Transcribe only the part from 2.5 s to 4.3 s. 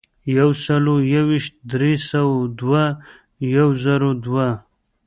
دوه، یو زرو